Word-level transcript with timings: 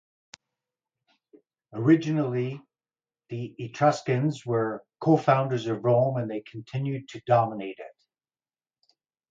Originally 1.73 2.59
the 3.29 3.53
Etruscans 3.59 4.43
were 4.47 4.83
co-founders 4.99 5.67
of 5.67 5.83
Rome 5.83 6.17
and 6.17 6.27
they 6.27 6.41
continued 6.41 7.07
to 7.09 7.21
dominate 7.27 7.77
it. 7.77 8.03